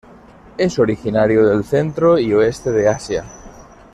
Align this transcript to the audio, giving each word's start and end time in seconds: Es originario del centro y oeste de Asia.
Es 0.57 0.79
originario 0.79 1.45
del 1.47 1.63
centro 1.63 2.17
y 2.17 2.33
oeste 2.33 2.71
de 2.71 2.87
Asia. 2.89 3.23